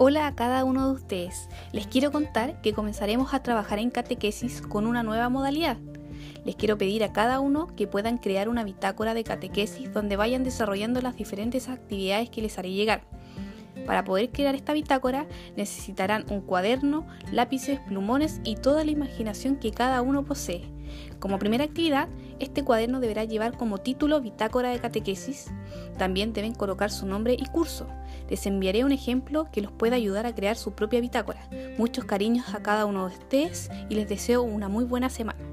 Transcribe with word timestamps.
Hola 0.00 0.28
a 0.28 0.34
cada 0.36 0.62
uno 0.62 0.86
de 0.86 0.92
ustedes. 0.92 1.48
Les 1.72 1.88
quiero 1.88 2.12
contar 2.12 2.60
que 2.60 2.72
comenzaremos 2.72 3.34
a 3.34 3.42
trabajar 3.42 3.80
en 3.80 3.90
catequesis 3.90 4.62
con 4.62 4.86
una 4.86 5.02
nueva 5.02 5.28
modalidad. 5.28 5.76
Les 6.44 6.54
quiero 6.54 6.78
pedir 6.78 7.02
a 7.02 7.12
cada 7.12 7.40
uno 7.40 7.66
que 7.74 7.88
puedan 7.88 8.18
crear 8.18 8.48
una 8.48 8.62
bitácora 8.62 9.12
de 9.12 9.24
catequesis 9.24 9.92
donde 9.92 10.14
vayan 10.14 10.44
desarrollando 10.44 11.00
las 11.00 11.16
diferentes 11.16 11.68
actividades 11.68 12.30
que 12.30 12.42
les 12.42 12.56
haré 12.58 12.70
llegar. 12.70 13.02
Para 13.88 14.04
poder 14.04 14.30
crear 14.30 14.54
esta 14.54 14.74
bitácora 14.74 15.26
necesitarán 15.56 16.26
un 16.28 16.42
cuaderno, 16.42 17.06
lápices, 17.32 17.80
plumones 17.80 18.38
y 18.44 18.56
toda 18.56 18.84
la 18.84 18.90
imaginación 18.90 19.56
que 19.56 19.70
cada 19.70 20.02
uno 20.02 20.26
posee. 20.26 20.70
Como 21.18 21.38
primera 21.38 21.64
actividad, 21.64 22.06
este 22.38 22.62
cuaderno 22.62 23.00
deberá 23.00 23.24
llevar 23.24 23.56
como 23.56 23.78
título 23.78 24.20
Bitácora 24.20 24.68
de 24.68 24.78
Catequesis. 24.78 25.50
También 25.96 26.34
deben 26.34 26.54
colocar 26.54 26.90
su 26.90 27.06
nombre 27.06 27.32
y 27.32 27.46
curso. 27.46 27.86
Les 28.28 28.44
enviaré 28.44 28.84
un 28.84 28.92
ejemplo 28.92 29.48
que 29.50 29.62
los 29.62 29.72
pueda 29.72 29.96
ayudar 29.96 30.26
a 30.26 30.34
crear 30.34 30.56
su 30.56 30.72
propia 30.72 31.00
bitácora. 31.00 31.48
Muchos 31.78 32.04
cariños 32.04 32.54
a 32.54 32.62
cada 32.62 32.84
uno 32.84 33.08
de 33.08 33.14
ustedes 33.14 33.70
y 33.88 33.94
les 33.94 34.06
deseo 34.06 34.42
una 34.42 34.68
muy 34.68 34.84
buena 34.84 35.08
semana. 35.08 35.47